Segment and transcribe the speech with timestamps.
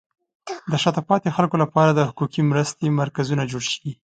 [0.71, 3.89] د شاته پاتې خلکو لپاره د حقوقي مرستې مرکزونه جوړ شي.